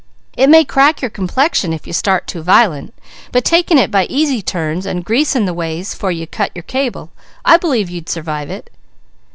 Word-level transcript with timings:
It 0.35 0.49
may 0.49 0.65
crack 0.65 1.03
your 1.03 1.11
complexion, 1.11 1.73
if 1.73 1.85
you 1.85 1.93
start 1.93 2.25
too 2.25 2.41
violent, 2.41 2.91
but 3.31 3.45
taking 3.45 3.77
it 3.77 3.91
by 3.91 4.05
easy 4.05 4.43
runs 4.51 4.87
and 4.87 5.05
greasing 5.05 5.45
the 5.45 5.53
ways 5.53 5.93
'fore 5.93 6.11
you 6.11 6.25
cut 6.25 6.49
your 6.55 6.63
cable, 6.63 7.11
I 7.45 7.57
believe 7.57 7.87
you'd 7.91 8.09
survive 8.09 8.49
it!" 8.49 8.71